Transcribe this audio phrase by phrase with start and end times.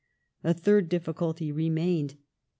[0.43, 2.15] A third difficulty remained.